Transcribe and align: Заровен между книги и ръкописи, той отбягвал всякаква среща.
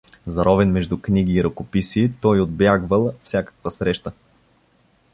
Заровен 0.27 0.71
между 0.71 0.97
книги 1.01 1.33
и 1.33 1.43
ръкописи, 1.43 2.11
той 2.21 2.41
отбягвал 2.41 3.13
всякаква 3.23 3.71
среща. 3.71 4.11